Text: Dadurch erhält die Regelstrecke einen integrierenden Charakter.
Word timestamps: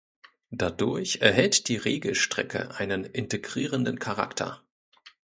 Dadurch 0.49 1.19
erhält 1.21 1.67
die 1.67 1.75
Regelstrecke 1.77 2.73
einen 2.77 3.05
integrierenden 3.05 3.99
Charakter. 3.99 4.63